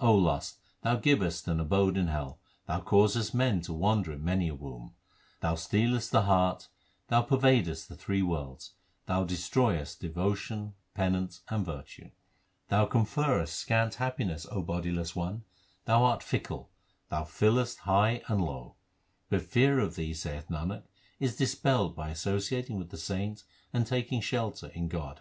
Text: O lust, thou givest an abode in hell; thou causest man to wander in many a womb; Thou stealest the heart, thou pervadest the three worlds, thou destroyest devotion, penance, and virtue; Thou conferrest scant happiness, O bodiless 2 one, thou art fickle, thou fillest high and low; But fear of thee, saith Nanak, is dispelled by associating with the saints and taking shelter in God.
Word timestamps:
O 0.00 0.14
lust, 0.14 0.60
thou 0.80 0.96
givest 0.96 1.46
an 1.46 1.60
abode 1.60 1.98
in 1.98 2.06
hell; 2.06 2.40
thou 2.64 2.80
causest 2.80 3.34
man 3.34 3.60
to 3.60 3.74
wander 3.74 4.12
in 4.12 4.24
many 4.24 4.48
a 4.48 4.54
womb; 4.54 4.94
Thou 5.40 5.56
stealest 5.56 6.10
the 6.10 6.22
heart, 6.22 6.68
thou 7.08 7.20
pervadest 7.20 7.86
the 7.90 7.94
three 7.94 8.22
worlds, 8.22 8.72
thou 9.04 9.24
destroyest 9.24 10.00
devotion, 10.00 10.72
penance, 10.94 11.42
and 11.50 11.66
virtue; 11.66 12.08
Thou 12.68 12.86
conferrest 12.86 13.52
scant 13.56 13.96
happiness, 13.96 14.46
O 14.50 14.62
bodiless 14.62 15.10
2 15.12 15.20
one, 15.20 15.44
thou 15.84 16.02
art 16.02 16.22
fickle, 16.22 16.70
thou 17.10 17.22
fillest 17.24 17.80
high 17.80 18.22
and 18.26 18.40
low; 18.42 18.76
But 19.28 19.42
fear 19.42 19.80
of 19.80 19.96
thee, 19.96 20.14
saith 20.14 20.48
Nanak, 20.48 20.84
is 21.20 21.36
dispelled 21.36 21.94
by 21.94 22.08
associating 22.08 22.78
with 22.78 22.88
the 22.88 22.96
saints 22.96 23.44
and 23.70 23.86
taking 23.86 24.22
shelter 24.22 24.68
in 24.68 24.88
God. 24.88 25.20